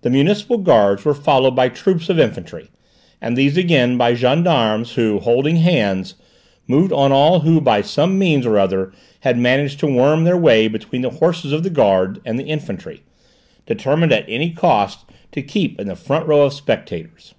[0.00, 2.70] The municipal guards were followed by troops of infantry,
[3.20, 6.14] and these again by gendarmes who, holding hands,
[6.66, 10.66] moved on all who by some means or other had managed to worm their way
[10.66, 13.02] between the horses of the guards and the infantry,
[13.66, 15.00] determined at any cost
[15.32, 17.34] to keep in the front row of spectators.